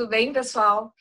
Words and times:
Tudo 0.00 0.08
bem, 0.08 0.32
pessoal? 0.32 0.94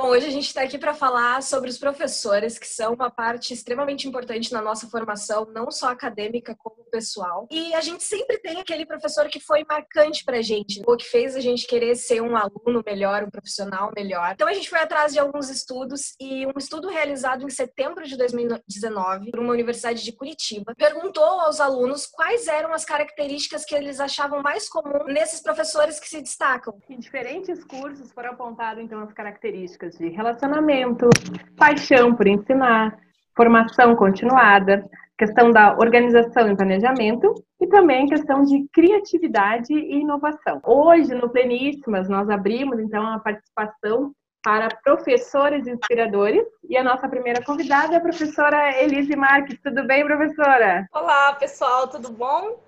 Bom, 0.00 0.10
hoje 0.10 0.28
a 0.28 0.30
gente 0.30 0.46
está 0.46 0.62
aqui 0.62 0.78
para 0.78 0.94
falar 0.94 1.42
sobre 1.42 1.68
os 1.68 1.76
professores, 1.76 2.56
que 2.56 2.68
são 2.68 2.94
uma 2.94 3.10
parte 3.10 3.52
extremamente 3.52 4.06
importante 4.06 4.52
na 4.52 4.62
nossa 4.62 4.86
formação, 4.86 5.44
não 5.52 5.72
só 5.72 5.88
acadêmica 5.88 6.54
como 6.54 6.84
pessoal. 6.84 7.48
E 7.50 7.74
a 7.74 7.80
gente 7.80 8.04
sempre 8.04 8.38
tem 8.38 8.60
aquele 8.60 8.86
professor 8.86 9.26
que 9.26 9.40
foi 9.40 9.64
marcante 9.68 10.24
para 10.24 10.38
a 10.38 10.42
gente, 10.42 10.80
o 10.86 10.96
que 10.96 11.04
fez 11.04 11.34
a 11.34 11.40
gente 11.40 11.66
querer 11.66 11.96
ser 11.96 12.22
um 12.22 12.36
aluno 12.36 12.80
melhor, 12.86 13.24
um 13.24 13.30
profissional 13.30 13.90
melhor. 13.92 14.34
Então 14.34 14.46
a 14.46 14.52
gente 14.52 14.70
foi 14.70 14.78
atrás 14.78 15.12
de 15.12 15.18
alguns 15.18 15.50
estudos 15.50 16.14
e 16.20 16.46
um 16.46 16.52
estudo 16.56 16.88
realizado 16.88 17.44
em 17.44 17.50
setembro 17.50 18.06
de 18.06 18.16
2019 18.16 19.32
por 19.32 19.40
uma 19.40 19.52
universidade 19.52 20.04
de 20.04 20.12
Curitiba 20.12 20.74
perguntou 20.76 21.24
aos 21.24 21.60
alunos 21.60 22.06
quais 22.06 22.46
eram 22.46 22.72
as 22.72 22.84
características 22.84 23.64
que 23.64 23.74
eles 23.74 23.98
achavam 23.98 24.42
mais 24.42 24.68
comum 24.68 25.06
nesses 25.08 25.42
professores 25.42 25.98
que 25.98 26.08
se 26.08 26.22
destacam. 26.22 26.80
Em 26.88 27.00
diferentes 27.00 27.64
cursos 27.64 28.12
foram 28.12 28.30
apontadas 28.30 28.84
então 28.84 29.00
as 29.00 29.12
características 29.12 29.87
de 29.96 30.08
relacionamento, 30.08 31.08
paixão 31.56 32.14
por 32.14 32.26
ensinar, 32.26 32.98
formação 33.36 33.94
continuada, 33.94 34.84
questão 35.16 35.50
da 35.50 35.74
organização 35.74 36.50
e 36.50 36.56
planejamento 36.56 37.34
e 37.60 37.66
também 37.66 38.06
questão 38.06 38.42
de 38.42 38.66
criatividade 38.72 39.72
e 39.72 40.00
inovação. 40.00 40.60
Hoje, 40.64 41.14
no 41.14 41.28
Pleníssimas, 41.28 42.08
nós 42.08 42.28
abrimos 42.28 42.78
então 42.78 43.06
a 43.06 43.18
participação 43.18 44.12
para 44.42 44.68
professores 44.84 45.66
inspiradores 45.66 46.44
e 46.68 46.76
a 46.76 46.84
nossa 46.84 47.08
primeira 47.08 47.42
convidada 47.42 47.94
é 47.94 47.96
a 47.98 48.00
professora 48.00 48.80
Elise 48.82 49.16
Marques. 49.16 49.58
Tudo 49.62 49.86
bem, 49.86 50.04
professora? 50.04 50.86
Olá, 50.92 51.34
pessoal, 51.34 51.88
tudo 51.88 52.10
bom? 52.10 52.60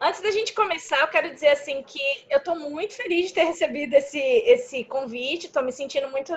Antes 0.00 0.20
da 0.20 0.30
gente 0.30 0.52
começar, 0.52 1.00
eu 1.00 1.08
quero 1.08 1.32
dizer 1.32 1.48
assim 1.48 1.82
que 1.82 2.00
eu 2.28 2.38
estou 2.38 2.54
muito 2.54 2.94
feliz 2.94 3.28
de 3.28 3.34
ter 3.34 3.44
recebido 3.44 3.94
esse, 3.94 4.18
esse 4.18 4.84
convite, 4.84 5.46
estou 5.46 5.62
me 5.62 5.72
sentindo 5.72 6.08
muito 6.10 6.34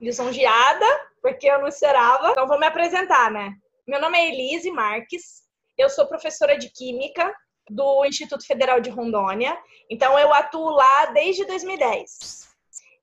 lisonjeada, 0.00 0.86
porque 1.20 1.46
eu 1.46 1.60
não 1.60 1.68
esperava. 1.68 2.30
Então, 2.30 2.48
vou 2.48 2.58
me 2.58 2.66
apresentar, 2.66 3.30
né? 3.30 3.54
Meu 3.86 4.00
nome 4.00 4.18
é 4.18 4.28
Elise 4.28 4.70
Marques, 4.70 5.42
eu 5.76 5.90
sou 5.90 6.06
professora 6.06 6.56
de 6.56 6.70
Química 6.70 7.34
do 7.68 8.04
Instituto 8.06 8.46
Federal 8.46 8.80
de 8.80 8.88
Rondônia, 8.88 9.56
então 9.90 10.18
eu 10.18 10.32
atuo 10.32 10.70
lá 10.70 11.06
desde 11.06 11.44
2010. 11.44 12.48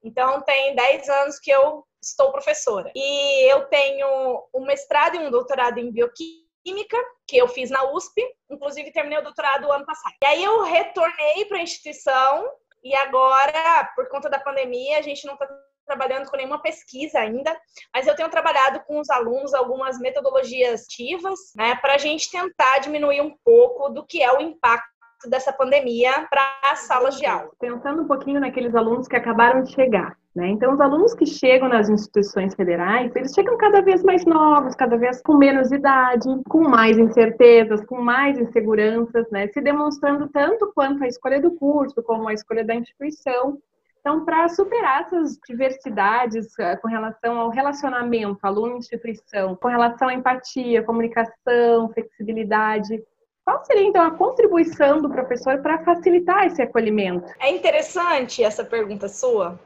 Então, 0.03 0.41
tem 0.41 0.75
10 0.75 1.07
anos 1.09 1.39
que 1.39 1.51
eu 1.51 1.85
estou 2.01 2.31
professora. 2.31 2.91
E 2.95 3.51
eu 3.51 3.65
tenho 3.67 4.43
um 4.53 4.65
mestrado 4.65 5.15
e 5.15 5.19
um 5.19 5.31
doutorado 5.31 5.77
em 5.77 5.91
bioquímica 5.91 6.42
Química, 6.63 6.97
que 7.27 7.37
eu 7.37 7.47
fiz 7.47 7.69
na 7.69 7.83
USP, 7.91 8.21
inclusive 8.49 8.91
terminei 8.91 9.19
o 9.19 9.23
doutorado 9.23 9.71
ano 9.71 9.85
passado. 9.85 10.13
E 10.23 10.25
aí 10.25 10.43
eu 10.43 10.63
retornei 10.63 11.45
para 11.45 11.57
a 11.57 11.61
instituição 11.61 12.49
e 12.83 12.95
agora, 12.95 13.91
por 13.95 14.07
conta 14.09 14.29
da 14.29 14.39
pandemia, 14.39 14.97
a 14.97 15.01
gente 15.01 15.25
não 15.25 15.33
está 15.33 15.47
trabalhando 15.85 16.29
com 16.29 16.37
nenhuma 16.37 16.61
pesquisa 16.61 17.19
ainda, 17.19 17.55
mas 17.93 18.07
eu 18.07 18.15
tenho 18.15 18.29
trabalhado 18.29 18.81
com 18.85 18.99
os 18.99 19.09
alunos 19.09 19.53
algumas 19.53 19.99
metodologias 19.99 20.85
ativas, 20.85 21.39
né, 21.55 21.75
para 21.75 21.95
a 21.95 21.97
gente 21.97 22.31
tentar 22.31 22.79
diminuir 22.79 23.21
um 23.21 23.35
pouco 23.43 23.89
do 23.89 24.05
que 24.05 24.21
é 24.21 24.31
o 24.31 24.41
impacto 24.41 24.92
dessa 25.29 25.51
pandemia 25.51 26.27
para 26.29 26.41
as 26.63 26.79
salas 26.79 27.17
de 27.17 27.25
aula. 27.25 27.49
Pensando 27.59 28.01
um 28.03 28.07
pouquinho 28.07 28.39
naqueles 28.39 28.75
alunos 28.75 29.07
que 29.07 29.15
acabaram 29.15 29.63
de 29.63 29.71
chegar, 29.71 30.17
né? 30.35 30.47
Então, 30.47 30.73
os 30.73 30.81
alunos 30.81 31.13
que 31.13 31.25
chegam 31.25 31.69
nas 31.69 31.89
instituições 31.89 32.55
federais, 32.55 33.15
eles 33.15 33.33
chegam 33.33 33.55
cada 33.57 33.81
vez 33.81 34.03
mais 34.03 34.25
novos, 34.25 34.75
cada 34.75 34.97
vez 34.97 35.21
com 35.21 35.37
menos 35.37 35.71
idade, 35.71 36.27
com 36.49 36.67
mais 36.67 36.97
incertezas, 36.97 37.85
com 37.85 38.01
mais 38.01 38.37
inseguranças, 38.39 39.29
né? 39.29 39.47
se 39.47 39.61
demonstrando 39.61 40.27
tanto 40.29 40.71
quanto 40.73 41.03
a 41.03 41.07
escolha 41.07 41.39
do 41.39 41.51
curso, 41.51 42.01
como 42.03 42.27
a 42.27 42.33
escolha 42.33 42.63
da 42.63 42.73
instituição. 42.73 43.59
Então, 43.99 44.25
para 44.25 44.49
superar 44.49 45.03
essas 45.03 45.39
diversidades 45.47 46.47
uh, 46.55 46.81
com 46.81 46.89
relação 46.89 47.39
ao 47.39 47.49
relacionamento 47.49 48.37
aluno-instituição, 48.43 49.55
com 49.55 49.69
relação 49.69 50.09
à 50.09 50.13
empatia, 50.13 50.83
comunicação, 50.83 51.89
flexibilidade, 51.93 53.01
qual 53.43 53.63
seria 53.65 53.83
então 53.83 54.01
a 54.01 54.17
contribuição 54.17 55.01
do 55.01 55.09
professor 55.09 55.61
para 55.61 55.83
facilitar 55.83 56.45
esse 56.45 56.61
acolhimento? 56.61 57.31
É 57.39 57.49
interessante 57.49 58.43
essa 58.43 58.63
pergunta 58.63 59.07
sua, 59.07 59.59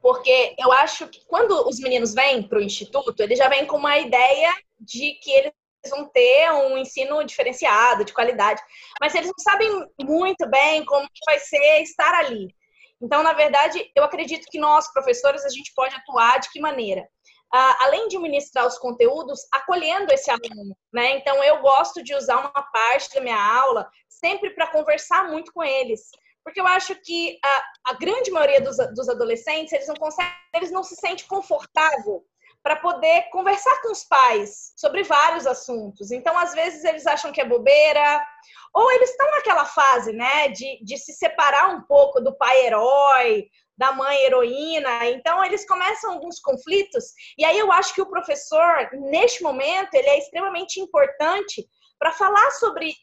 porque 0.00 0.54
eu 0.58 0.70
acho 0.72 1.08
que 1.08 1.24
quando 1.26 1.52
os 1.68 1.80
meninos 1.80 2.14
vêm 2.14 2.42
para 2.42 2.58
o 2.58 2.62
instituto, 2.62 3.20
eles 3.22 3.38
já 3.38 3.48
vêm 3.48 3.66
com 3.66 3.76
uma 3.76 3.98
ideia 3.98 4.52
de 4.78 5.12
que 5.22 5.30
eles 5.30 5.52
vão 5.90 6.06
ter 6.06 6.50
um 6.52 6.76
ensino 6.76 7.22
diferenciado, 7.24 8.04
de 8.04 8.12
qualidade, 8.12 8.60
mas 9.00 9.14
eles 9.14 9.28
não 9.28 9.38
sabem 9.38 9.68
muito 10.00 10.48
bem 10.48 10.84
como 10.84 11.08
que 11.08 11.24
vai 11.26 11.38
ser 11.38 11.82
estar 11.82 12.12
ali. 12.14 12.54
Então, 13.00 13.22
na 13.22 13.32
verdade, 13.32 13.90
eu 13.94 14.02
acredito 14.02 14.48
que 14.50 14.58
nós, 14.58 14.92
professores, 14.92 15.44
a 15.44 15.48
gente 15.48 15.72
pode 15.74 15.94
atuar 15.94 16.40
de 16.40 16.50
que 16.50 16.60
maneira? 16.60 17.08
Além 17.52 18.08
de 18.08 18.18
ministrar 18.18 18.66
os 18.66 18.78
conteúdos, 18.78 19.40
acolhendo 19.52 20.12
esse 20.12 20.30
aluno, 20.30 20.76
né? 20.92 21.16
Então, 21.16 21.42
eu 21.42 21.60
gosto 21.60 22.02
de 22.02 22.14
usar 22.14 22.36
uma 22.38 22.62
parte 22.62 23.14
da 23.14 23.20
minha 23.20 23.60
aula 23.60 23.88
sempre 24.08 24.50
para 24.50 24.66
conversar 24.66 25.28
muito 25.28 25.52
com 25.52 25.62
eles. 25.62 26.10
Porque 26.44 26.60
eu 26.60 26.66
acho 26.66 26.94
que 27.02 27.38
a, 27.44 27.92
a 27.92 27.92
grande 27.94 28.30
maioria 28.30 28.60
dos, 28.60 28.76
dos 28.94 29.08
adolescentes, 29.08 29.72
eles 29.72 29.88
não 29.88 29.96
conseguem, 29.96 30.32
eles 30.54 30.70
não 30.70 30.82
se 30.82 30.96
sentem 30.96 31.26
confortável 31.26 32.24
para 32.62 32.76
poder 32.76 33.28
conversar 33.30 33.80
com 33.82 33.92
os 33.92 34.04
pais 34.04 34.72
sobre 34.76 35.02
vários 35.02 35.46
assuntos. 35.46 36.10
Então, 36.10 36.36
às 36.38 36.52
vezes, 36.52 36.84
eles 36.84 37.06
acham 37.06 37.32
que 37.32 37.40
é 37.40 37.44
bobeira, 37.44 38.26
ou 38.74 38.90
eles 38.92 39.10
estão 39.10 39.30
naquela 39.30 39.64
fase, 39.64 40.12
né, 40.12 40.48
de, 40.48 40.82
de 40.84 40.98
se 40.98 41.12
separar 41.12 41.70
um 41.70 41.82
pouco 41.82 42.20
do 42.20 42.36
pai 42.36 42.66
herói, 42.66 43.46
da 43.76 43.92
mãe 43.92 44.22
heroína. 44.24 45.06
Então, 45.06 45.44
eles 45.44 45.66
começam 45.66 46.12
alguns 46.12 46.40
conflitos. 46.40 47.04
E 47.38 47.44
aí, 47.44 47.58
eu 47.58 47.70
acho 47.72 47.94
que 47.94 48.02
o 48.02 48.10
professor, 48.10 48.88
neste 48.92 49.42
momento, 49.42 49.94
ele 49.94 50.08
é 50.08 50.18
extremamente 50.18 50.80
importante 50.80 51.66
para 51.98 52.12
falar 52.12 52.50
sobre 52.52 52.94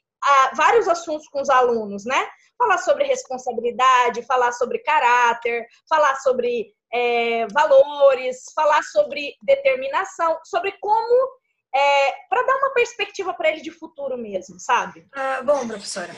vários 0.55 0.87
assuntos 0.87 1.27
com 1.27 1.41
os 1.41 1.49
alunos, 1.49 2.05
né? 2.05 2.27
Falar 2.57 2.77
sobre 2.77 3.05
responsabilidade, 3.05 4.25
falar 4.25 4.51
sobre 4.53 4.79
caráter, 4.79 5.65
falar 5.89 6.15
sobre 6.15 6.73
é, 6.93 7.45
valores, 7.47 8.45
falar 8.55 8.81
sobre 8.83 9.35
determinação, 9.41 10.39
sobre 10.45 10.71
como 10.79 11.37
é, 11.75 12.11
para 12.29 12.43
dar 12.43 12.55
uma 12.57 12.73
perspectiva 12.73 13.33
para 13.33 13.49
ele 13.49 13.61
de 13.61 13.71
futuro 13.71 14.17
mesmo, 14.17 14.59
sabe? 14.59 15.05
Ah, 15.13 15.41
bom, 15.43 15.67
professora. 15.67 16.13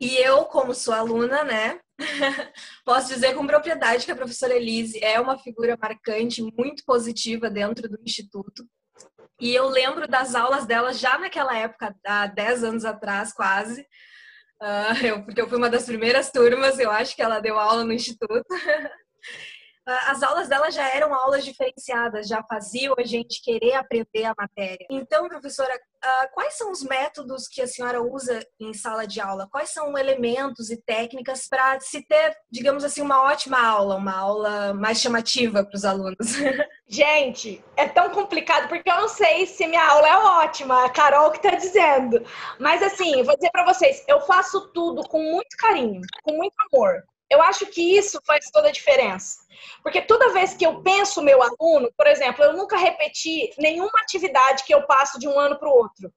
E 0.00 0.16
eu, 0.16 0.44
como 0.44 0.74
sua 0.74 0.98
aluna, 0.98 1.42
né, 1.42 1.80
posso 2.84 3.08
dizer 3.08 3.34
com 3.34 3.46
propriedade 3.46 4.04
que 4.04 4.12
a 4.12 4.16
professora 4.16 4.54
Elise 4.54 5.02
é 5.02 5.18
uma 5.18 5.38
figura 5.38 5.78
marcante, 5.80 6.42
muito 6.42 6.84
positiva 6.84 7.48
dentro 7.48 7.88
do 7.88 7.98
Instituto. 8.04 8.66
E 9.40 9.54
eu 9.54 9.68
lembro 9.68 10.06
das 10.06 10.34
aulas 10.34 10.66
dela 10.66 10.92
já 10.92 11.18
naquela 11.18 11.56
época, 11.56 11.94
há 12.06 12.26
10 12.26 12.64
anos 12.64 12.84
atrás, 12.84 13.32
quase. 13.32 13.82
Uh, 14.62 15.04
eu, 15.04 15.24
porque 15.24 15.40
eu 15.40 15.48
fui 15.48 15.58
uma 15.58 15.68
das 15.68 15.84
primeiras 15.84 16.30
turmas, 16.30 16.78
eu 16.78 16.90
acho 16.90 17.14
que 17.16 17.22
ela 17.22 17.40
deu 17.40 17.58
aula 17.58 17.84
no 17.84 17.92
Instituto. 17.92 18.46
As 19.86 20.22
aulas 20.22 20.48
dela 20.48 20.70
já 20.70 20.88
eram 20.88 21.14
aulas 21.14 21.44
diferenciadas, 21.44 22.26
já 22.26 22.42
faziam 22.42 22.94
a 22.98 23.04
gente 23.04 23.42
querer 23.42 23.74
aprender 23.74 24.24
a 24.24 24.34
matéria. 24.36 24.86
Então, 24.90 25.28
professora, 25.28 25.78
ah, 26.02 26.28
quais 26.32 26.54
são 26.54 26.70
os 26.70 26.82
métodos 26.82 27.48
que 27.48 27.62
a 27.62 27.66
senhora 27.66 28.02
usa 28.02 28.46
em 28.60 28.72
sala 28.72 29.06
de 29.06 29.20
aula? 29.20 29.48
Quais 29.50 29.70
são 29.70 29.96
elementos 29.96 30.70
e 30.70 30.76
técnicas 30.76 31.48
para 31.48 31.78
se 31.80 32.02
ter, 32.06 32.36
digamos 32.50 32.84
assim, 32.84 33.02
uma 33.02 33.22
ótima 33.22 33.58
aula, 33.58 33.96
uma 33.96 34.14
aula 34.16 34.74
mais 34.74 35.00
chamativa 35.00 35.64
para 35.64 35.76
os 35.76 35.84
alunos? 35.84 36.16
Gente, 36.86 37.64
é 37.76 37.88
tão 37.88 38.10
complicado 38.10 38.68
porque 38.68 38.90
eu 38.90 38.96
não 38.96 39.08
sei 39.08 39.46
se 39.46 39.66
minha 39.66 39.86
aula 39.86 40.08
é 40.08 40.16
ótima, 40.44 40.84
a 40.84 40.90
Carol 40.90 41.30
que 41.30 41.38
está 41.38 41.56
dizendo. 41.56 42.22
Mas 42.58 42.82
assim, 42.82 43.22
vou 43.22 43.34
dizer 43.36 43.50
para 43.50 43.64
vocês, 43.64 44.04
eu 44.06 44.20
faço 44.22 44.72
tudo 44.72 45.02
com 45.08 45.22
muito 45.22 45.56
carinho, 45.56 46.00
com 46.22 46.36
muito 46.36 46.54
amor. 46.72 47.02
Eu 47.34 47.42
acho 47.42 47.66
que 47.66 47.96
isso 47.96 48.20
faz 48.24 48.48
toda 48.50 48.68
a 48.68 48.72
diferença. 48.72 49.40
Porque 49.82 50.00
toda 50.00 50.32
vez 50.32 50.54
que 50.54 50.64
eu 50.64 50.80
penso 50.82 51.20
meu 51.20 51.42
aluno, 51.42 51.92
por 51.96 52.06
exemplo, 52.06 52.44
eu 52.44 52.52
nunca 52.52 52.76
repeti 52.76 53.52
nenhuma 53.58 53.98
atividade 54.00 54.62
que 54.62 54.72
eu 54.72 54.86
passo 54.86 55.18
de 55.18 55.26
um 55.26 55.36
ano 55.38 55.58
para 55.58 55.68
o 55.68 55.76
outro. 55.76 56.12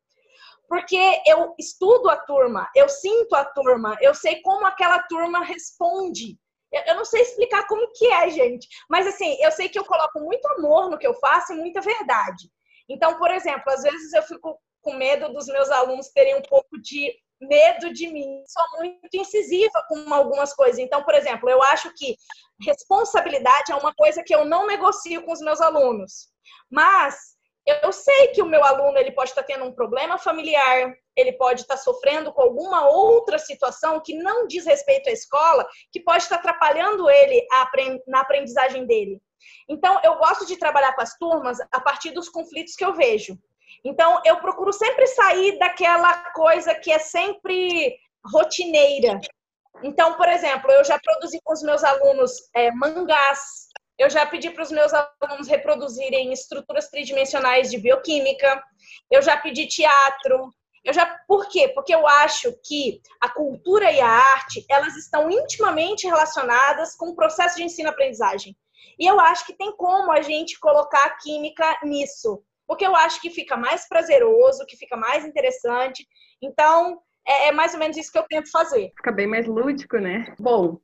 Porque 0.69 0.99
eu 1.25 1.55
estudo 1.57 2.07
a 2.09 2.17
turma, 2.17 2.69
eu 2.75 2.87
sinto 2.87 3.33
a 3.35 3.43
turma, 3.43 3.97
eu 3.99 4.13
sei 4.13 4.41
como 4.41 4.65
aquela 4.67 4.99
turma 5.03 5.43
responde. 5.43 6.37
Eu 6.85 6.95
não 6.95 7.05
sei 7.05 7.21
explicar 7.21 7.65
como 7.65 7.91
que 7.93 8.05
é, 8.07 8.29
gente. 8.29 8.67
Mas 8.87 9.07
assim, 9.07 9.37
eu 9.41 9.51
sei 9.51 9.69
que 9.69 9.79
eu 9.79 9.85
coloco 9.85 10.19
muito 10.19 10.45
amor 10.49 10.89
no 10.89 10.99
que 10.99 11.07
eu 11.07 11.15
faço 11.15 11.53
e 11.53 11.55
muita 11.57 11.81
verdade. 11.81 12.51
Então, 12.87 13.17
por 13.17 13.31
exemplo, 13.31 13.63
às 13.71 13.81
vezes 13.81 14.13
eu 14.13 14.21
fico 14.21 14.59
com 14.81 14.93
medo 14.93 15.33
dos 15.33 15.47
meus 15.47 15.69
alunos 15.71 16.09
terem 16.09 16.35
um 16.35 16.43
pouco 16.43 16.79
de 16.79 17.11
medo 17.41 17.93
de 17.93 18.07
mim. 18.07 18.43
Sou 18.47 18.63
muito 18.79 19.13
incisiva 19.13 19.83
com 19.87 20.13
algumas 20.13 20.53
coisas. 20.53 20.79
Então, 20.79 21.03
por 21.03 21.13
exemplo, 21.13 21.49
eu 21.49 21.61
acho 21.63 21.93
que 21.95 22.15
responsabilidade 22.65 23.71
é 23.71 23.75
uma 23.75 23.93
coisa 23.93 24.23
que 24.23 24.33
eu 24.33 24.45
não 24.45 24.67
negocio 24.67 25.23
com 25.23 25.31
os 25.31 25.41
meus 25.41 25.61
alunos. 25.61 26.29
Mas 26.69 27.37
eu 27.83 27.91
sei 27.91 28.27
que 28.29 28.41
o 28.41 28.45
meu 28.45 28.63
aluno 28.63 28.97
ele 28.97 29.11
pode 29.11 29.31
estar 29.31 29.43
tendo 29.43 29.65
um 29.65 29.73
problema 29.73 30.17
familiar, 30.17 30.93
ele 31.15 31.33
pode 31.33 31.61
estar 31.61 31.75
sofrendo 31.75 32.31
com 32.31 32.41
alguma 32.41 32.87
outra 32.87 33.37
situação 33.37 33.99
que 33.99 34.15
não 34.15 34.47
diz 34.47 34.65
respeito 34.65 35.09
à 35.09 35.11
escola, 35.11 35.67
que 35.91 35.99
pode 35.99 36.23
estar 36.23 36.37
atrapalhando 36.37 37.09
ele 37.09 37.45
na 38.07 38.21
aprendizagem 38.21 38.85
dele. 38.85 39.21
Então, 39.69 39.99
eu 40.03 40.17
gosto 40.17 40.45
de 40.45 40.57
trabalhar 40.57 40.93
com 40.93 41.01
as 41.01 41.17
turmas 41.17 41.57
a 41.71 41.81
partir 41.81 42.11
dos 42.11 42.29
conflitos 42.29 42.73
que 42.73 42.85
eu 42.85 42.93
vejo. 42.93 43.37
Então, 43.83 44.21
eu 44.25 44.37
procuro 44.37 44.73
sempre 44.73 45.05
sair 45.07 45.57
daquela 45.59 46.31
coisa 46.31 46.75
que 46.75 46.91
é 46.91 46.99
sempre 46.99 47.97
rotineira. 48.25 49.19
Então, 49.83 50.15
por 50.15 50.27
exemplo, 50.27 50.71
eu 50.71 50.83
já 50.83 50.99
produzi 50.99 51.39
com 51.43 51.53
os 51.53 51.61
meus 51.61 51.83
alunos 51.83 52.31
é, 52.55 52.71
mangás, 52.71 53.67
eu 53.97 54.09
já 54.09 54.25
pedi 54.25 54.49
para 54.49 54.63
os 54.63 54.71
meus 54.71 54.91
alunos 54.93 55.47
reproduzirem 55.47 56.31
estruturas 56.31 56.89
tridimensionais 56.89 57.69
de 57.69 57.77
bioquímica, 57.77 58.63
eu 59.09 59.21
já 59.21 59.37
pedi 59.37 59.67
teatro, 59.67 60.51
eu 60.83 60.93
já, 60.93 61.05
por 61.27 61.49
quê? 61.49 61.67
Porque 61.69 61.93
eu 61.93 62.07
acho 62.07 62.53
que 62.63 63.01
a 63.19 63.29
cultura 63.29 63.91
e 63.91 63.99
a 63.99 64.07
arte, 64.07 64.65
elas 64.69 64.95
estão 64.95 65.29
intimamente 65.29 66.07
relacionadas 66.07 66.95
com 66.95 67.09
o 67.09 67.15
processo 67.15 67.57
de 67.57 67.63
ensino-aprendizagem. 67.63 68.55
E 68.99 69.05
eu 69.05 69.19
acho 69.19 69.45
que 69.45 69.53
tem 69.53 69.75
como 69.75 70.11
a 70.11 70.21
gente 70.21 70.59
colocar 70.59 71.03
a 71.05 71.17
química 71.17 71.77
nisso, 71.83 72.41
porque 72.67 72.85
eu 72.85 72.95
acho 72.95 73.21
que 73.21 73.29
fica 73.29 73.55
mais 73.55 73.87
prazeroso, 73.87 74.65
que 74.65 74.77
fica 74.77 74.97
mais 74.97 75.25
interessante. 75.25 76.05
Então, 76.41 76.99
é, 77.25 77.47
é 77.47 77.51
mais 77.51 77.73
ou 77.73 77.79
menos 77.79 77.97
isso 77.97 78.11
que 78.11 78.17
eu 78.17 78.27
tento 78.29 78.51
fazer. 78.51 78.91
Fica 78.97 79.11
bem 79.11 79.27
mais 79.27 79.47
lúdico, 79.47 79.97
né? 79.97 80.35
Bom, 80.39 80.79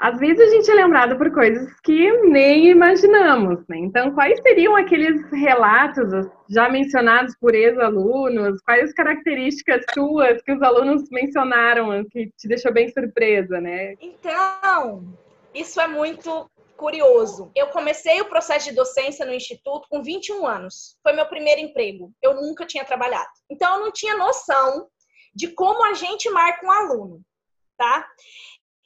às 0.00 0.18
vezes 0.18 0.40
a 0.40 0.54
gente 0.54 0.70
é 0.70 0.74
lembrado 0.74 1.18
por 1.18 1.30
coisas 1.30 1.78
que 1.80 2.10
nem 2.22 2.68
imaginamos, 2.68 3.66
né? 3.68 3.76
Então, 3.76 4.14
quais 4.14 4.40
seriam 4.40 4.74
aqueles 4.74 5.30
relatos 5.30 6.26
já 6.48 6.70
mencionados 6.70 7.36
por 7.38 7.54
ex-alunos? 7.54 8.62
Quais 8.62 8.94
características 8.94 9.84
suas 9.92 10.40
que 10.40 10.52
os 10.52 10.62
alunos 10.62 11.04
mencionaram 11.10 12.02
que 12.10 12.32
te 12.38 12.48
deixou 12.48 12.72
bem 12.72 12.88
surpresa, 12.88 13.60
né? 13.60 13.94
Então, 14.00 15.04
isso 15.54 15.78
é 15.78 15.86
muito 15.86 16.50
curioso. 16.80 17.52
Eu 17.54 17.68
comecei 17.68 18.22
o 18.22 18.28
processo 18.28 18.70
de 18.70 18.74
docência 18.74 19.26
no 19.26 19.34
instituto 19.34 19.86
com 19.90 20.02
21 20.02 20.46
anos. 20.46 20.96
Foi 21.02 21.12
meu 21.12 21.26
primeiro 21.26 21.60
emprego. 21.60 22.10
Eu 22.22 22.34
nunca 22.34 22.66
tinha 22.66 22.86
trabalhado. 22.86 23.28
Então 23.50 23.74
eu 23.74 23.80
não 23.80 23.92
tinha 23.92 24.16
noção 24.16 24.88
de 25.34 25.48
como 25.48 25.84
a 25.84 25.92
gente 25.92 26.30
marca 26.30 26.66
um 26.66 26.70
aluno, 26.70 27.20
tá? 27.76 28.08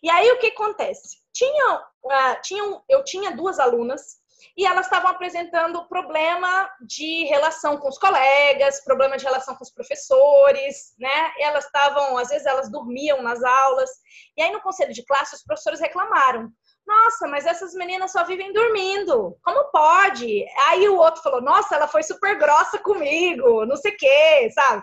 E 0.02 0.11
aí 0.11 0.29
o 0.32 0.38
que 0.38 0.49
acontece? 0.49 1.19
Tinha, 1.32 1.79
uh, 1.79 2.43
tinha, 2.43 2.82
eu 2.88 3.05
tinha 3.05 3.35
duas 3.35 3.61
alunas 3.61 4.19
e 4.56 4.67
elas 4.67 4.87
estavam 4.87 5.11
apresentando 5.11 5.87
problema 5.88 6.69
de 6.81 7.25
relação 7.25 7.79
com 7.79 7.88
os 7.88 7.99
colegas, 7.99 8.85
problema 8.85 9.17
de 9.17 9.25
relação 9.25 9.55
com 9.55 9.62
os 9.62 9.70
professores, 9.70 10.94
né? 10.99 11.32
Elas 11.38 11.64
estavam, 11.64 12.19
às 12.19 12.29
vezes 12.29 12.46
elas 12.46 12.70
dormiam 12.70 13.23
nas 13.23 13.43
aulas. 13.43 13.91
E 14.37 14.43
aí 14.43 14.50
no 14.50 14.61
conselho 14.61 14.93
de 14.93 15.05
classe 15.05 15.37
os 15.37 15.44
professores 15.44 15.81
reclamaram: 15.81 16.52
nossa, 16.86 17.26
mas 17.26 17.46
essas 17.46 17.72
meninas 17.75 18.12
só 18.12 18.25
vivem 18.25 18.52
dormindo. 18.52 19.36
Como 19.42 19.70
pode? 19.70 20.44
Aí 20.69 20.88
o 20.88 20.96
outro 20.96 21.22
falou: 21.22 21.40
Nossa, 21.40 21.75
ela 21.75 21.88
foi 21.88 22.02
super 22.02 22.38
grossa 22.38 22.78
comigo, 22.78 23.64
não 23.64 23.76
sei 23.76 23.92
o 23.92 23.96
quê, 23.96 24.50
sabe? 24.54 24.82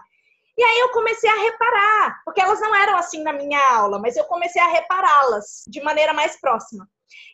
E 0.58 0.64
aí 0.64 0.80
eu 0.80 0.90
comecei 0.90 1.30
a 1.30 1.42
reparar, 1.42 2.22
porque 2.26 2.42
elas 2.42 2.60
não 2.60 2.76
eram 2.76 2.98
assim 2.98 3.24
na 3.24 3.34
minha 3.34 3.60
aula, 3.74 4.00
mas 4.00 4.18
eu 4.18 4.26
comecei 4.26 4.62
a 4.62 4.68
repará-las 4.68 5.64
de 5.68 5.82
maneira 5.82 6.14
mais 6.14 6.40
próxima. 6.40 6.88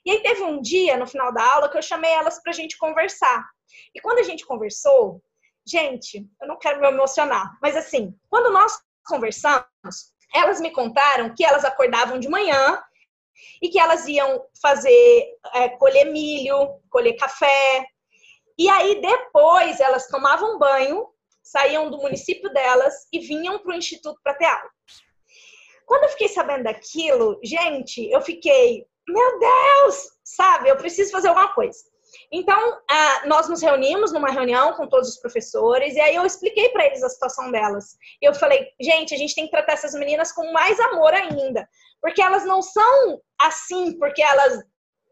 E 0.05 0.11
aí 0.11 0.21
teve 0.21 0.43
um 0.43 0.61
dia 0.61 0.97
no 0.97 1.07
final 1.07 1.33
da 1.33 1.43
aula 1.53 1.69
que 1.69 1.77
eu 1.77 1.81
chamei 1.81 2.11
elas 2.11 2.41
pra 2.41 2.53
gente 2.53 2.77
conversar. 2.77 3.45
E 3.93 4.01
quando 4.01 4.19
a 4.19 4.23
gente 4.23 4.45
conversou, 4.45 5.21
gente, 5.65 6.25
eu 6.41 6.47
não 6.47 6.57
quero 6.57 6.79
me 6.79 6.87
emocionar, 6.87 7.57
mas 7.61 7.75
assim, 7.75 8.15
quando 8.29 8.51
nós 8.51 8.79
conversamos, 9.05 9.65
elas 10.33 10.59
me 10.59 10.71
contaram 10.71 11.33
que 11.33 11.43
elas 11.43 11.65
acordavam 11.65 12.19
de 12.19 12.29
manhã 12.29 12.81
e 13.61 13.69
que 13.69 13.79
elas 13.79 14.07
iam 14.07 14.45
fazer, 14.61 15.27
é, 15.53 15.69
colher 15.69 16.05
milho, 16.11 16.79
colher 16.89 17.15
café. 17.17 17.85
E 18.57 18.69
aí 18.69 19.01
depois 19.01 19.79
elas 19.79 20.07
tomavam 20.07 20.57
banho, 20.57 21.07
saíam 21.43 21.89
do 21.89 21.97
município 21.97 22.51
delas 22.51 23.07
e 23.11 23.19
vinham 23.19 23.59
para 23.59 23.73
o 23.73 23.77
instituto 23.77 24.19
para 24.23 24.33
ter 24.33 24.45
aula. 24.45 24.69
Quando 25.85 26.03
eu 26.03 26.09
fiquei 26.09 26.27
sabendo 26.27 26.63
daquilo, 26.63 27.39
gente, 27.43 28.09
eu 28.11 28.21
fiquei, 28.21 28.85
meu 29.07 29.39
Deus, 29.39 30.09
sabe, 30.23 30.67
eu 30.67 30.75
preciso 30.75 31.11
fazer 31.11 31.29
alguma 31.29 31.53
coisa. 31.53 31.79
Então, 32.31 32.81
nós 33.25 33.47
nos 33.47 33.61
reunimos 33.61 34.11
numa 34.11 34.29
reunião 34.29 34.73
com 34.73 34.87
todos 34.87 35.09
os 35.09 35.19
professores, 35.19 35.95
e 35.95 35.99
aí 35.99 36.15
eu 36.15 36.25
expliquei 36.25 36.69
para 36.69 36.85
eles 36.85 37.03
a 37.03 37.09
situação 37.09 37.51
delas. 37.51 37.97
Eu 38.21 38.33
falei, 38.33 38.67
gente, 38.79 39.13
a 39.13 39.17
gente 39.17 39.35
tem 39.35 39.45
que 39.45 39.51
tratar 39.51 39.73
essas 39.73 39.93
meninas 39.93 40.31
com 40.31 40.51
mais 40.51 40.79
amor 40.79 41.13
ainda, 41.13 41.67
porque 42.01 42.21
elas 42.21 42.45
não 42.45 42.61
são 42.61 43.21
assim 43.39 43.97
porque 43.97 44.21
elas, 44.21 44.63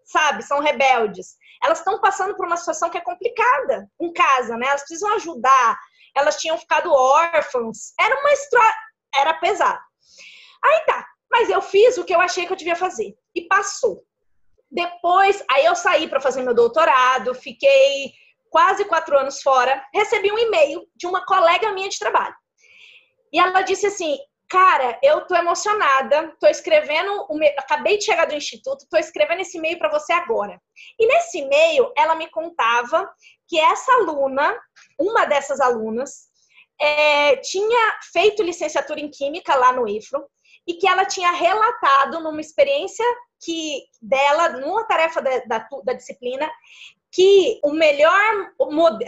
sabe, 0.06 0.44
são 0.44 0.60
rebeldes. 0.60 1.36
Elas 1.64 1.80
estão 1.80 2.00
passando 2.00 2.36
por 2.36 2.46
uma 2.46 2.58
situação 2.58 2.90
que 2.90 2.98
é 2.98 3.02
complicada 3.02 3.90
em 4.00 4.12
casa, 4.14 4.58
né? 4.58 4.68
Elas 4.68 4.82
precisam 4.82 5.14
ajudar. 5.16 5.80
Elas 6.16 6.38
tinham 6.38 6.58
ficado 6.58 6.92
órfãs. 6.92 7.94
Era 8.00 8.20
uma 8.20 8.32
história, 8.34 8.76
era 9.16 9.34
pesado. 9.36 9.80
Aí 10.64 10.80
tá, 10.86 11.06
mas 11.32 11.50
eu 11.50 11.62
fiz 11.62 11.98
o 11.98 12.04
que 12.04 12.14
eu 12.14 12.22
achei 12.22 12.46
que 12.46 12.52
eu 12.52 12.58
devia 12.58 12.76
fazer 12.76 13.16
e 13.34 13.42
passou. 13.48 14.04
Depois, 14.76 15.42
aí 15.50 15.64
eu 15.64 15.74
saí 15.74 16.06
para 16.06 16.20
fazer 16.20 16.42
meu 16.42 16.54
doutorado, 16.54 17.34
fiquei 17.34 18.12
quase 18.50 18.84
quatro 18.84 19.18
anos 19.18 19.42
fora, 19.42 19.82
recebi 19.94 20.30
um 20.30 20.38
e-mail 20.38 20.86
de 20.94 21.08
uma 21.08 21.26
colega 21.26 21.72
minha 21.72 21.88
de 21.88 21.98
trabalho. 21.98 22.36
E 23.32 23.40
ela 23.40 23.62
disse 23.62 23.88
assim: 23.88 24.18
Cara, 24.50 25.00
eu 25.02 25.26
tô 25.26 25.34
emocionada, 25.34 26.36
tô 26.42 26.48
escrevendo, 26.48 27.26
acabei 27.58 27.98
de 27.98 28.04
chegar 28.04 28.26
do 28.26 28.36
instituto, 28.36 28.86
tô 28.90 28.98
escrevendo 28.98 29.40
esse 29.40 29.58
e-mail 29.58 29.80
para 29.80 29.90
você 29.90 30.12
agora. 30.12 30.62
E 31.00 31.08
nesse 31.08 31.38
e-mail, 31.38 31.94
ela 31.98 32.16
me 32.16 32.30
contava 32.30 33.10
que 33.48 33.58
essa 33.58 33.94
aluna, 33.94 34.60
uma 35.00 35.24
dessas 35.24 35.62
alunas, 35.62 36.30
é, 36.82 37.38
tinha 37.38 37.98
feito 38.12 38.44
licenciatura 38.44 39.00
em 39.00 39.10
Química 39.10 39.56
lá 39.56 39.72
no 39.72 39.88
IFRO 39.88 40.30
e 40.68 40.74
que 40.76 40.88
ela 40.88 41.06
tinha 41.06 41.32
relatado 41.32 42.20
numa 42.22 42.42
experiência 42.42 43.06
que 43.44 43.84
dela, 44.02 44.50
numa 44.50 44.84
tarefa 44.86 45.22
da, 45.22 45.40
da, 45.46 45.68
da 45.84 45.94
disciplina, 45.94 46.50
que 47.12 47.60
o 47.64 47.72
melhor, 47.72 48.52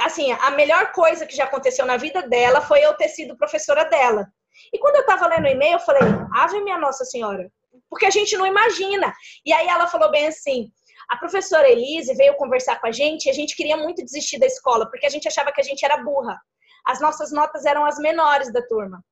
assim, 0.02 0.32
a 0.32 0.52
melhor 0.52 0.92
coisa 0.92 1.26
que 1.26 1.36
já 1.36 1.44
aconteceu 1.44 1.86
na 1.86 1.98
vida 1.98 2.22
dela 2.22 2.62
foi 2.62 2.80
eu 2.82 2.96
ter 2.96 3.10
sido 3.10 3.38
professora 3.38 3.84
dela. 3.86 4.28
E 4.72 4.80
quando 4.80 4.96
eu 4.96 5.02
estava 5.02 5.28
lendo 5.28 5.46
o 5.46 5.50
e-mail, 5.50 5.74
eu 5.74 5.80
falei, 5.80 6.02
Ave 6.34 6.62
minha 6.62 6.78
Nossa 6.78 7.04
Senhora, 7.04 7.52
porque 7.90 8.06
a 8.06 8.10
gente 8.10 8.38
não 8.38 8.46
imagina. 8.46 9.14
E 9.46 9.52
aí 9.52 9.68
ela 9.68 9.88
falou 9.88 10.10
bem 10.10 10.28
assim: 10.28 10.72
a 11.10 11.18
professora 11.18 11.70
Elise 11.70 12.16
veio 12.16 12.36
conversar 12.36 12.80
com 12.80 12.88
a 12.88 12.92
gente 12.92 13.26
e 13.26 13.30
a 13.30 13.34
gente 13.34 13.56
queria 13.56 13.78
muito 13.78 14.04
desistir 14.04 14.40
da 14.40 14.46
escola, 14.46 14.90
porque 14.90 15.06
a 15.06 15.10
gente 15.10 15.28
achava 15.28 15.52
que 15.52 15.62
a 15.62 15.64
gente 15.64 15.84
era 15.84 15.98
burra. 15.98 16.40
As 16.86 17.02
nossas 17.02 17.32
notas 17.32 17.66
eram 17.66 17.86
as 17.86 17.98
menores 17.98 18.52
da 18.52 18.62
turma. 18.66 19.04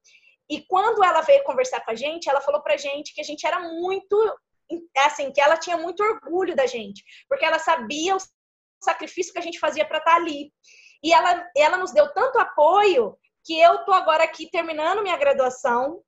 E 0.50 0.62
quando 0.68 1.04
ela 1.04 1.22
veio 1.22 1.44
conversar 1.44 1.84
com 1.84 1.92
a 1.92 1.96
gente, 1.96 2.30
ela 2.30 2.42
falou 2.42 2.62
pra 2.62 2.78
gente 2.78 3.14
que 3.14 3.22
a 3.22 3.24
gente 3.24 3.46
era 3.46 3.60
muito, 3.60 4.16
assim, 4.98 5.32
que 5.32 5.42
ela 5.42 5.58
tinha 5.58 5.78
muito 5.78 6.04
orgulho 6.04 6.56
da 6.56 6.66
gente, 6.66 7.04
porque 7.28 7.46
ela 7.46 7.60
sabia 7.60 8.16
o 8.16 8.20
sacrifício 8.84 9.34
que 9.34 9.40
a 9.40 9.42
gente 9.42 9.60
fazia 9.60 9.86
para 9.86 9.98
estar 9.98 10.12
tá 10.12 10.18
ali. 10.18 10.52
E 11.04 11.14
ela, 11.14 11.50
ela 11.56 11.78
nos 11.78 11.92
deu 11.92 12.12
tanto 12.14 12.40
apoio 12.40 13.18
que 13.44 13.60
eu 13.60 13.86
tô 13.86 13.92
agora 13.92 14.24
aqui 14.24 14.50
terminando 14.50 15.04
minha 15.04 15.18
graduação 15.18 16.02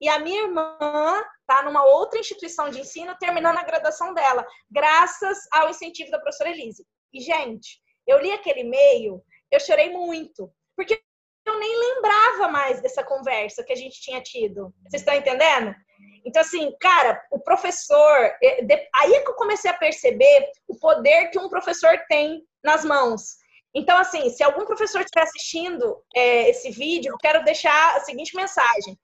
e 0.00 0.08
a 0.08 0.18
minha 0.18 0.42
irmã 0.42 1.22
está 1.40 1.62
numa 1.62 1.84
outra 1.84 2.20
instituição 2.20 2.70
de 2.70 2.80
ensino 2.80 3.16
terminando 3.18 3.58
a 3.58 3.64
graduação 3.64 4.14
dela, 4.14 4.46
graças 4.70 5.38
ao 5.52 5.70
incentivo 5.70 6.10
da 6.10 6.18
professora 6.18 6.50
Elise. 6.50 6.86
E, 7.12 7.20
gente, 7.20 7.80
eu 8.06 8.20
li 8.20 8.30
aquele 8.30 8.60
e-mail, 8.60 9.22
eu 9.50 9.60
chorei 9.60 9.90
muito, 9.90 10.52
porque 10.76 11.00
eu 11.48 11.58
nem 11.58 11.78
lembrava 11.78 12.48
mais 12.48 12.80
dessa 12.80 13.02
conversa 13.02 13.64
que 13.64 13.72
a 13.72 13.76
gente 13.76 14.00
tinha 14.00 14.20
tido. 14.20 14.72
Vocês 14.88 15.02
estão 15.02 15.14
entendendo? 15.14 15.74
Então, 16.24 16.42
assim, 16.42 16.74
cara, 16.80 17.20
o 17.30 17.40
professor. 17.40 18.16
É, 18.42 18.88
aí 18.94 19.14
é 19.14 19.20
que 19.20 19.30
eu 19.30 19.34
comecei 19.34 19.70
a 19.70 19.76
perceber 19.76 20.50
o 20.66 20.78
poder 20.78 21.30
que 21.30 21.38
um 21.38 21.48
professor 21.48 21.98
tem 22.08 22.42
nas 22.62 22.84
mãos. 22.84 23.36
Então, 23.74 23.96
assim, 23.98 24.28
se 24.30 24.42
algum 24.42 24.64
professor 24.64 25.00
estiver 25.00 25.22
assistindo 25.22 26.02
é, 26.14 26.50
esse 26.50 26.70
vídeo, 26.70 27.12
eu 27.12 27.18
quero 27.18 27.44
deixar 27.44 27.96
a 27.96 28.00
seguinte 28.00 28.34
mensagem. 28.34 28.98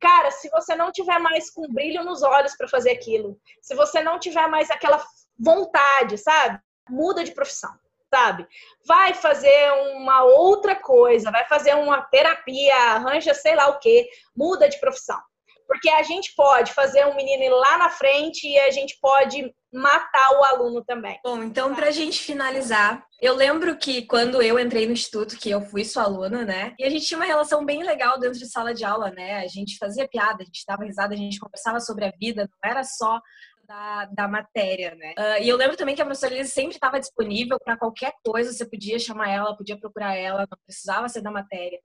Cara, 0.00 0.30
se 0.30 0.48
você 0.50 0.74
não 0.74 0.92
tiver 0.92 1.18
mais 1.18 1.50
com 1.50 1.72
brilho 1.72 2.04
nos 2.04 2.22
olhos 2.22 2.56
para 2.56 2.68
fazer 2.68 2.90
aquilo, 2.90 3.38
se 3.60 3.74
você 3.74 4.00
não 4.00 4.18
tiver 4.18 4.46
mais 4.48 4.70
aquela 4.70 5.04
vontade, 5.38 6.16
sabe? 6.18 6.58
Muda 6.88 7.24
de 7.24 7.32
profissão, 7.32 7.72
sabe? 8.12 8.46
Vai 8.86 9.14
fazer 9.14 9.72
uma 9.96 10.24
outra 10.24 10.74
coisa, 10.74 11.30
vai 11.30 11.44
fazer 11.46 11.74
uma 11.74 12.02
terapia, 12.02 12.74
arranja 12.74 13.34
sei 13.34 13.54
lá 13.54 13.68
o 13.68 13.78
quê, 13.78 14.08
muda 14.36 14.68
de 14.68 14.78
profissão. 14.80 15.18
Porque 15.66 15.90
a 15.90 16.02
gente 16.02 16.34
pode 16.34 16.72
fazer 16.72 17.04
um 17.06 17.14
menino 17.14 17.42
ir 17.42 17.50
lá 17.50 17.76
na 17.76 17.90
frente 17.90 18.48
e 18.48 18.58
a 18.58 18.70
gente 18.70 18.98
pode 19.02 19.54
matar 19.70 20.30
o 20.32 20.44
aluno 20.44 20.82
também. 20.82 21.20
Bom, 21.22 21.42
então 21.42 21.74
para 21.74 21.88
a 21.88 21.90
gente 21.90 22.20
finalizar, 22.20 23.04
eu 23.20 23.34
lembro 23.34 23.76
que 23.76 24.06
quando 24.06 24.40
eu 24.40 24.58
entrei 24.58 24.86
no 24.86 24.94
instituto, 24.94 25.36
que 25.36 25.50
eu 25.50 25.60
fui 25.60 25.84
sua 25.84 26.04
aluna, 26.04 26.42
né? 26.42 26.74
E 26.78 26.84
a 26.84 26.90
gente 26.90 27.04
tinha 27.04 27.18
uma 27.18 27.26
relação 27.26 27.66
bem 27.66 27.82
legal 27.82 28.18
dentro 28.18 28.38
de 28.38 28.48
sala 28.48 28.72
de 28.72 28.82
aula, 28.82 29.10
né? 29.10 29.40
A 29.40 29.46
gente 29.46 29.76
fazia 29.76 30.08
piada, 30.08 30.42
a 30.42 30.44
gente 30.46 30.64
dava 30.66 30.84
risada, 30.84 31.12
a 31.12 31.18
gente 31.18 31.38
conversava 31.38 31.80
sobre 31.80 32.06
a 32.06 32.12
vida, 32.18 32.48
não 32.50 32.70
era 32.70 32.82
só 32.82 33.20
da, 33.68 34.06
da 34.06 34.26
matéria, 34.26 34.94
né? 34.94 35.12
Uh, 35.18 35.42
e 35.42 35.48
eu 35.48 35.56
lembro 35.56 35.76
também 35.76 35.94
que 35.94 36.00
a 36.00 36.04
professora 36.04 36.34
Elisa 36.34 36.50
sempre 36.50 36.74
estava 36.74 36.98
disponível 36.98 37.58
para 37.62 37.76
qualquer 37.76 38.14
coisa, 38.24 38.52
você 38.52 38.64
podia 38.64 38.98
chamar 38.98 39.28
ela, 39.30 39.56
podia 39.56 39.78
procurar 39.78 40.16
ela, 40.16 40.46
não 40.50 40.58
precisava 40.64 41.08
ser 41.08 41.20
da 41.20 41.30
matéria. 41.30 41.78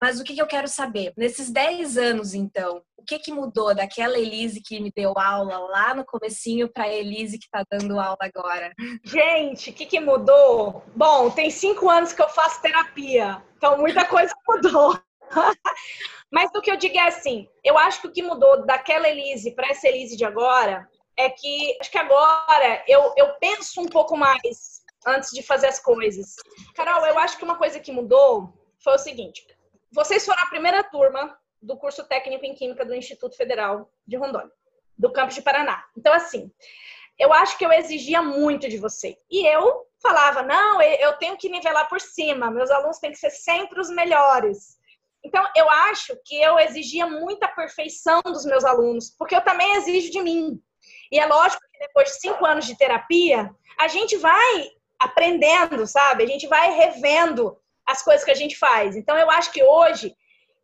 Mas 0.00 0.20
o 0.20 0.24
que, 0.24 0.34
que 0.34 0.40
eu 0.40 0.46
quero 0.46 0.68
saber? 0.68 1.12
Nesses 1.16 1.50
10 1.50 1.98
anos, 1.98 2.32
então, 2.32 2.80
o 2.96 3.04
que, 3.04 3.18
que 3.18 3.32
mudou 3.32 3.74
daquela 3.74 4.16
Elise 4.16 4.62
que 4.62 4.80
me 4.80 4.92
deu 4.94 5.12
aula 5.18 5.58
lá 5.58 5.92
no 5.92 6.04
comecinho 6.04 6.68
para 6.72 6.84
a 6.84 6.94
Elise 6.94 7.36
que 7.36 7.46
está 7.46 7.64
dando 7.68 7.98
aula 7.98 8.16
agora? 8.20 8.72
Gente, 9.04 9.70
o 9.70 9.72
que, 9.72 9.86
que 9.86 10.00
mudou? 10.00 10.84
Bom, 10.94 11.30
tem 11.30 11.50
cinco 11.50 11.90
anos 11.90 12.12
que 12.12 12.22
eu 12.22 12.28
faço 12.28 12.62
terapia, 12.62 13.42
então 13.56 13.76
muita 13.76 14.04
coisa 14.04 14.32
mudou. 14.48 14.98
Mas 16.32 16.48
o 16.54 16.60
que 16.60 16.70
eu 16.70 16.76
digo 16.76 16.96
é 16.96 17.08
assim, 17.08 17.48
eu 17.64 17.76
acho 17.76 18.00
que 18.00 18.06
o 18.06 18.12
que 18.12 18.22
mudou 18.22 18.64
daquela 18.64 19.08
Elise 19.08 19.50
para 19.50 19.68
essa 19.68 19.88
Elise 19.88 20.16
de 20.16 20.24
agora 20.24 20.88
é 21.18 21.28
que 21.28 21.76
acho 21.80 21.90
que 21.90 21.98
agora 21.98 22.84
eu, 22.86 23.12
eu 23.16 23.34
penso 23.34 23.80
um 23.80 23.86
pouco 23.86 24.16
mais 24.16 24.82
antes 25.06 25.30
de 25.30 25.42
fazer 25.42 25.66
as 25.66 25.80
coisas. 25.80 26.36
Carol, 26.74 27.04
eu 27.06 27.18
acho 27.18 27.36
que 27.36 27.44
uma 27.44 27.58
coisa 27.58 27.80
que 27.80 27.92
mudou 27.92 28.52
foi 28.82 28.94
o 28.94 28.98
seguinte: 28.98 29.44
vocês 29.90 30.24
foram 30.24 30.42
a 30.42 30.48
primeira 30.48 30.82
turma 30.84 31.36
do 31.60 31.76
curso 31.76 32.04
técnico 32.04 32.44
em 32.46 32.54
Química 32.54 32.84
do 32.84 32.94
Instituto 32.94 33.36
Federal 33.36 33.90
de 34.06 34.16
Rondônia, 34.16 34.52
do 34.96 35.12
campus 35.12 35.34
de 35.34 35.42
Paraná. 35.42 35.84
Então, 35.96 36.12
assim, 36.12 36.52
eu 37.18 37.32
acho 37.32 37.58
que 37.58 37.66
eu 37.66 37.72
exigia 37.72 38.22
muito 38.22 38.68
de 38.68 38.78
vocês. 38.78 39.16
E 39.28 39.44
eu 39.46 39.86
falava, 40.00 40.42
não, 40.42 40.80
eu 40.80 41.14
tenho 41.14 41.36
que 41.36 41.48
nivelar 41.48 41.88
por 41.88 42.00
cima, 42.00 42.50
meus 42.50 42.70
alunos 42.70 42.98
têm 42.98 43.10
que 43.10 43.18
ser 43.18 43.30
sempre 43.30 43.80
os 43.80 43.90
melhores. 43.90 44.78
Então, 45.24 45.44
eu 45.56 45.68
acho 45.68 46.16
que 46.24 46.40
eu 46.40 46.60
exigia 46.60 47.06
muita 47.08 47.48
perfeição 47.48 48.22
dos 48.22 48.44
meus 48.44 48.64
alunos, 48.64 49.10
porque 49.18 49.34
eu 49.34 49.42
também 49.42 49.74
exijo 49.74 50.12
de 50.12 50.22
mim. 50.22 50.62
E 51.10 51.18
é 51.18 51.26
lógico 51.26 51.62
que 51.72 51.78
depois 51.78 52.10
de 52.10 52.20
cinco 52.20 52.44
anos 52.44 52.66
de 52.66 52.76
terapia, 52.76 53.50
a 53.78 53.88
gente 53.88 54.16
vai 54.16 54.70
aprendendo, 54.98 55.86
sabe? 55.86 56.24
A 56.24 56.26
gente 56.26 56.46
vai 56.46 56.72
revendo 56.72 57.56
as 57.86 58.02
coisas 58.02 58.24
que 58.24 58.30
a 58.30 58.34
gente 58.34 58.56
faz. 58.56 58.96
Então, 58.96 59.16
eu 59.16 59.30
acho 59.30 59.52
que 59.52 59.62
hoje, 59.62 60.14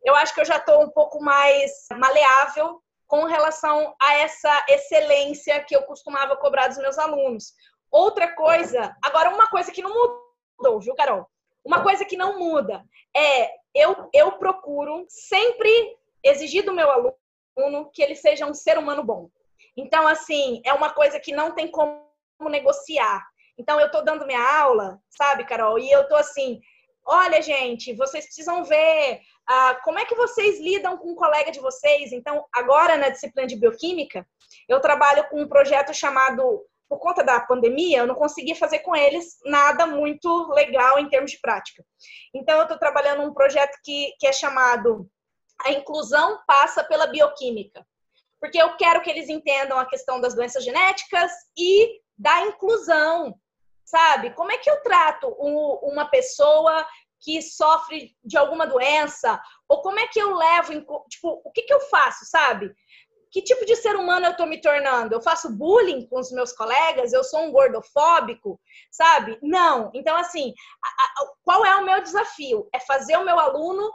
eu 0.03 0.13
acho 0.15 0.33
que 0.33 0.41
eu 0.41 0.45
já 0.45 0.57
estou 0.57 0.83
um 0.83 0.89
pouco 0.89 1.23
mais 1.23 1.87
maleável 1.97 2.81
com 3.07 3.23
relação 3.25 3.95
a 4.01 4.15
essa 4.15 4.65
excelência 4.69 5.63
que 5.63 5.75
eu 5.75 5.83
costumava 5.83 6.35
cobrar 6.37 6.67
dos 6.67 6.77
meus 6.77 6.97
alunos. 6.97 7.53
Outra 7.91 8.33
coisa, 8.33 8.95
agora 9.03 9.29
uma 9.29 9.47
coisa 9.47 9.71
que 9.71 9.81
não 9.81 9.93
mudou, 9.93 10.79
viu, 10.79 10.95
Carol? 10.95 11.27
Uma 11.63 11.81
coisa 11.81 12.05
que 12.05 12.17
não 12.17 12.37
muda 12.37 12.83
é 13.15 13.49
eu, 13.73 14.09
eu 14.13 14.33
procuro 14.33 15.05
sempre 15.07 15.97
exigir 16.23 16.63
do 16.63 16.73
meu 16.73 16.89
aluno 16.91 17.89
que 17.91 18.01
ele 18.01 18.15
seja 18.15 18.45
um 18.45 18.53
ser 18.53 18.77
humano 18.77 19.03
bom. 19.03 19.29
Então, 19.77 20.07
assim, 20.07 20.61
é 20.65 20.73
uma 20.73 20.91
coisa 20.91 21.19
que 21.19 21.33
não 21.33 21.51
tem 21.51 21.69
como 21.69 21.99
negociar. 22.49 23.25
Então, 23.57 23.79
eu 23.79 23.91
tô 23.91 24.01
dando 24.01 24.25
minha 24.25 24.59
aula, 24.59 24.99
sabe, 25.09 25.45
Carol? 25.45 25.79
E 25.79 25.89
eu 25.91 26.07
tô 26.07 26.15
assim, 26.15 26.59
olha, 27.05 27.41
gente, 27.41 27.93
vocês 27.93 28.25
precisam 28.25 28.63
ver 28.63 29.21
ah, 29.47 29.79
como 29.83 29.99
é 29.99 30.05
que 30.05 30.15
vocês 30.15 30.59
lidam 30.59 30.97
com 30.97 31.11
um 31.11 31.15
colega 31.15 31.51
de 31.51 31.59
vocês. 31.59 32.11
Então, 32.11 32.45
agora 32.53 32.97
na 32.97 33.09
disciplina 33.09 33.47
de 33.47 33.55
bioquímica, 33.55 34.27
eu 34.67 34.79
trabalho 34.79 35.27
com 35.29 35.41
um 35.41 35.47
projeto 35.47 35.93
chamado, 35.93 36.65
por 36.89 36.99
conta 36.99 37.23
da 37.23 37.39
pandemia, 37.39 37.99
eu 37.99 38.07
não 38.07 38.15
consegui 38.15 38.55
fazer 38.55 38.79
com 38.79 38.95
eles 38.95 39.37
nada 39.45 39.85
muito 39.85 40.49
legal 40.51 40.97
em 40.99 41.09
termos 41.09 41.31
de 41.31 41.39
prática. 41.39 41.83
Então, 42.33 42.57
eu 42.57 42.63
estou 42.63 42.77
trabalhando 42.77 43.23
um 43.23 43.33
projeto 43.33 43.77
que, 43.83 44.13
que 44.19 44.27
é 44.27 44.33
chamado 44.33 45.09
A 45.63 45.71
Inclusão 45.71 46.39
Passa 46.47 46.83
pela 46.83 47.07
Bioquímica 47.07 47.85
porque 48.45 48.61
eu 48.61 48.75
quero 48.77 49.01
que 49.01 49.09
eles 49.09 49.27
entendam 49.27 49.79
a 49.79 49.87
questão 49.87 50.21
das 50.21 50.35
doenças 50.35 50.63
genéticas 50.63 51.31
e 51.57 51.99
da 52.15 52.41
inclusão, 52.41 53.35
sabe? 53.83 54.35
Como 54.35 54.51
é 54.51 54.57
que 54.59 54.69
eu 54.69 54.83
trato 54.83 55.27
uma 55.29 56.05
pessoa 56.05 56.85
que 57.19 57.41
sofre 57.41 58.15
de 58.23 58.37
alguma 58.37 58.67
doença? 58.67 59.41
Ou 59.67 59.81
como 59.81 59.99
é 59.99 60.05
que 60.07 60.19
eu 60.19 60.35
levo, 60.35 60.73
tipo, 61.09 61.41
o 61.43 61.51
que, 61.51 61.63
que 61.63 61.73
eu 61.73 61.79
faço, 61.89 62.23
sabe? 62.25 62.71
Que 63.31 63.41
tipo 63.41 63.65
de 63.65 63.75
ser 63.77 63.95
humano 63.95 64.27
eu 64.27 64.31
estou 64.31 64.45
me 64.45 64.61
tornando? 64.61 65.15
Eu 65.15 65.21
faço 65.23 65.51
bullying 65.51 66.07
com 66.07 66.19
os 66.19 66.31
meus 66.31 66.53
colegas? 66.53 67.13
Eu 67.13 67.23
sou 67.23 67.39
um 67.41 67.51
gordofóbico, 67.51 68.61
sabe? 68.91 69.39
Não. 69.41 69.89
Então, 69.95 70.15
assim, 70.15 70.53
a, 70.83 71.03
a, 71.03 71.27
qual 71.43 71.65
é 71.65 71.75
o 71.77 71.85
meu 71.85 71.99
desafio? 72.03 72.69
É 72.71 72.79
fazer 72.79 73.17
o 73.17 73.25
meu 73.25 73.39
aluno 73.39 73.91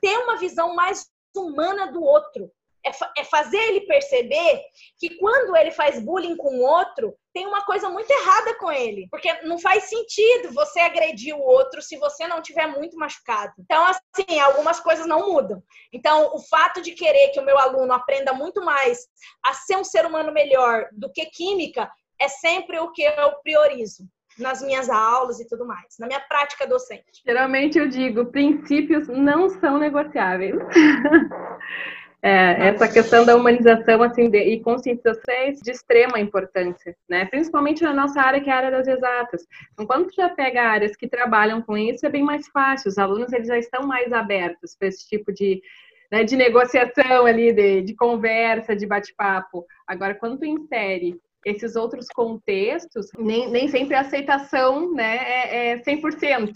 ter 0.00 0.16
uma 0.18 0.36
visão 0.36 0.72
mais 0.72 1.10
humana 1.36 1.90
do 1.90 2.02
outro, 2.02 2.50
é, 2.86 3.20
é 3.20 3.24
fazer 3.24 3.58
ele 3.58 3.80
perceber 3.82 4.62
que 4.98 5.16
quando 5.18 5.56
ele 5.56 5.72
faz 5.72 6.00
bullying 6.00 6.36
com 6.36 6.56
o 6.56 6.62
outro, 6.62 7.14
tem 7.34 7.46
uma 7.46 7.64
coisa 7.64 7.90
muito 7.90 8.10
errada 8.10 8.54
com 8.54 8.70
ele. 8.70 9.08
Porque 9.10 9.32
não 9.42 9.58
faz 9.58 9.84
sentido 9.84 10.52
você 10.52 10.80
agredir 10.80 11.34
o 11.34 11.40
outro 11.40 11.82
se 11.82 11.96
você 11.98 12.26
não 12.28 12.40
tiver 12.40 12.66
muito 12.68 12.96
machucado. 12.96 13.52
Então, 13.58 13.84
assim, 13.84 14.38
algumas 14.38 14.78
coisas 14.80 15.06
não 15.06 15.32
mudam. 15.32 15.62
Então, 15.92 16.30
o 16.34 16.38
fato 16.38 16.80
de 16.80 16.92
querer 16.92 17.30
que 17.30 17.40
o 17.40 17.44
meu 17.44 17.58
aluno 17.58 17.92
aprenda 17.92 18.32
muito 18.32 18.64
mais 18.64 19.00
a 19.44 19.52
ser 19.52 19.76
um 19.76 19.84
ser 19.84 20.06
humano 20.06 20.32
melhor 20.32 20.88
do 20.92 21.10
que 21.10 21.26
química 21.26 21.90
é 22.20 22.28
sempre 22.28 22.78
o 22.78 22.92
que 22.92 23.02
eu 23.02 23.32
priorizo 23.42 24.04
nas 24.38 24.62
minhas 24.62 24.88
aulas 24.90 25.40
e 25.40 25.48
tudo 25.48 25.66
mais, 25.66 25.96
na 25.98 26.06
minha 26.06 26.20
prática 26.20 26.66
docente. 26.66 27.22
Geralmente 27.24 27.78
eu 27.78 27.88
digo, 27.88 28.26
princípios 28.26 29.08
não 29.08 29.48
são 29.48 29.78
negociáveis. 29.78 30.54
É, 32.26 32.70
essa 32.70 32.88
questão 32.88 33.24
da 33.24 33.36
humanização 33.36 34.02
assim, 34.02 34.28
de, 34.28 34.36
e 34.36 34.60
conscientização 34.60 35.32
é 35.32 35.52
de 35.52 35.70
extrema 35.70 36.18
importância, 36.18 36.96
né? 37.08 37.24
principalmente 37.26 37.84
na 37.84 37.94
nossa 37.94 38.20
área, 38.20 38.40
que 38.40 38.50
é 38.50 38.52
a 38.52 38.56
área 38.56 38.70
das 38.72 38.88
exatas. 38.88 39.46
Então, 39.72 39.86
quando 39.86 40.08
tu 40.08 40.16
já 40.16 40.28
pega 40.28 40.60
áreas 40.60 40.96
que 40.96 41.06
trabalham 41.06 41.62
com 41.62 41.78
isso, 41.78 42.04
é 42.04 42.10
bem 42.10 42.24
mais 42.24 42.48
fácil. 42.48 42.88
Os 42.88 42.98
alunos 42.98 43.32
eles 43.32 43.46
já 43.46 43.56
estão 43.56 43.86
mais 43.86 44.12
abertos 44.12 44.74
para 44.76 44.88
esse 44.88 45.08
tipo 45.08 45.32
de, 45.32 45.62
né, 46.10 46.24
de 46.24 46.34
negociação 46.34 47.26
ali, 47.26 47.52
de, 47.52 47.82
de 47.82 47.94
conversa, 47.94 48.74
de 48.74 48.88
bate-papo. 48.88 49.64
Agora, 49.86 50.12
quando 50.16 50.40
tu 50.40 50.44
insere 50.44 51.20
esses 51.44 51.76
outros 51.76 52.08
contextos, 52.08 53.06
nem, 53.16 53.48
nem 53.52 53.68
sempre 53.68 53.94
a 53.94 54.00
aceitação 54.00 54.92
né, 54.92 55.16
é, 55.16 55.68
é 55.74 55.78
100%. 55.78 56.50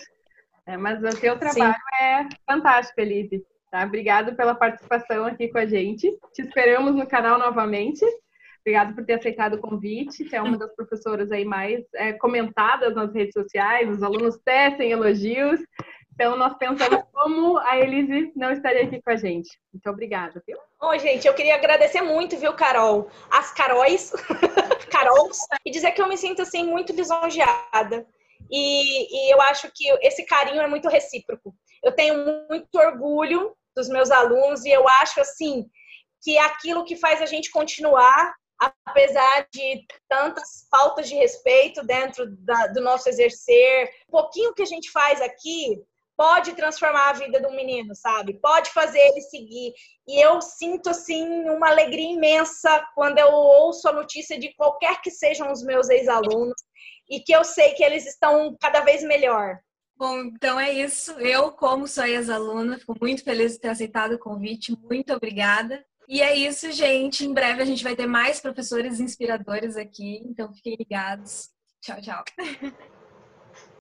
É, 0.66 0.76
mas 0.76 1.00
o 1.00 1.20
teu 1.20 1.38
trabalho 1.38 1.74
Sim. 1.74 2.04
é 2.04 2.28
fantástico, 2.44 3.00
Elise. 3.00 3.44
Tá? 3.70 3.84
Obrigado 3.84 4.34
pela 4.34 4.54
participação 4.54 5.24
aqui 5.24 5.48
com 5.48 5.58
a 5.58 5.66
gente. 5.66 6.10
Te 6.32 6.42
esperamos 6.42 6.94
no 6.94 7.06
canal 7.06 7.38
novamente. 7.38 8.04
Obrigado 8.60 8.94
por 8.94 9.04
ter 9.04 9.14
aceitado 9.14 9.54
o 9.54 9.60
convite. 9.60 10.28
Você 10.28 10.36
é 10.36 10.42
uma 10.42 10.58
das 10.58 10.74
professoras 10.74 11.30
aí 11.30 11.44
mais 11.44 11.84
é, 11.94 12.12
comentadas 12.14 12.94
nas 12.94 13.14
redes 13.14 13.32
sociais. 13.32 13.88
Os 13.88 14.02
alunos 14.02 14.38
tecem 14.44 14.90
elogios. 14.90 15.60
Então, 16.12 16.36
nós 16.36 16.54
pensamos 16.58 17.02
como 17.12 17.56
a 17.58 17.78
Elise 17.78 18.32
não 18.36 18.52
estaria 18.52 18.82
aqui 18.82 19.00
com 19.00 19.10
a 19.10 19.16
gente. 19.16 19.48
Muito 19.72 19.88
obrigada, 19.88 20.42
viu? 20.46 20.58
Oi, 20.82 20.98
gente, 20.98 21.26
eu 21.26 21.32
queria 21.32 21.54
agradecer 21.54 22.02
muito, 22.02 22.36
viu, 22.36 22.52
Carol? 22.52 23.08
As 23.30 23.54
Caróis, 23.54 24.12
Carols, 24.90 25.38
e 25.64 25.70
dizer 25.70 25.92
que 25.92 26.02
eu 26.02 26.08
me 26.08 26.18
sinto, 26.18 26.42
assim, 26.42 26.64
muito 26.64 26.92
lisonjeada. 26.92 28.04
E, 28.50 29.28
e 29.28 29.32
eu 29.32 29.40
acho 29.42 29.70
que 29.74 29.88
esse 30.02 30.26
carinho 30.26 30.60
é 30.60 30.66
muito 30.66 30.88
recíproco. 30.88 31.54
Eu 31.82 31.92
tenho 31.92 32.46
muito 32.50 32.74
orgulho 32.74 33.56
dos 33.74 33.88
meus 33.88 34.10
alunos 34.10 34.64
e 34.64 34.70
eu 34.70 34.88
acho 34.88 35.20
assim 35.20 35.66
que 36.22 36.36
é 36.36 36.42
aquilo 36.42 36.84
que 36.84 36.96
faz 36.96 37.22
a 37.22 37.26
gente 37.26 37.50
continuar 37.50 38.34
apesar 38.86 39.46
de 39.52 39.86
tantas 40.08 40.66
faltas 40.70 41.08
de 41.08 41.14
respeito 41.14 41.82
dentro 41.82 42.26
da, 42.44 42.66
do 42.66 42.82
nosso 42.82 43.08
exercer, 43.08 43.90
o 44.08 44.12
pouquinho 44.12 44.52
que 44.52 44.62
a 44.62 44.66
gente 44.66 44.90
faz 44.90 45.20
aqui 45.22 45.82
pode 46.16 46.52
transformar 46.52 47.08
a 47.08 47.12
vida 47.14 47.40
do 47.40 47.50
menino, 47.50 47.94
sabe? 47.94 48.38
Pode 48.42 48.68
fazer 48.70 48.98
ele 48.98 49.22
seguir. 49.22 49.72
E 50.06 50.20
eu 50.22 50.42
sinto 50.42 50.90
assim 50.90 51.48
uma 51.48 51.70
alegria 51.70 52.12
imensa 52.12 52.86
quando 52.94 53.16
eu 53.16 53.32
ouço 53.32 53.88
a 53.88 53.92
notícia 53.92 54.38
de 54.38 54.54
qualquer 54.54 55.00
que 55.00 55.10
sejam 55.10 55.50
os 55.50 55.62
meus 55.62 55.88
ex-alunos 55.88 56.60
e 57.08 57.20
que 57.20 57.32
eu 57.32 57.42
sei 57.42 57.72
que 57.72 57.82
eles 57.82 58.06
estão 58.06 58.54
cada 58.60 58.80
vez 58.80 59.02
melhor. 59.02 59.58
Bom, 60.00 60.23
então 60.23 60.59
é 60.59 60.73
isso. 60.73 61.12
Eu, 61.21 61.52
como 61.52 61.87
sou 61.87 62.07
ex-aluna, 62.07 62.78
fico 62.78 62.97
muito 62.99 63.23
feliz 63.23 63.52
de 63.52 63.61
ter 63.61 63.69
aceitado 63.69 64.12
o 64.12 64.19
convite. 64.19 64.75
Muito 64.90 65.12
obrigada. 65.12 65.85
E 66.09 66.23
é 66.23 66.35
isso, 66.35 66.73
gente. 66.73 67.26
Em 67.26 67.35
breve 67.35 67.61
a 67.61 67.66
gente 67.66 67.85
vai 67.85 67.95
ter 67.95 68.07
mais 68.07 68.40
professores 68.40 68.99
inspiradores 68.99 69.76
aqui, 69.76 70.23
então 70.25 70.54
fiquem 70.54 70.75
ligados. 70.75 71.50
Tchau, 71.83 72.00
tchau. 72.00 72.25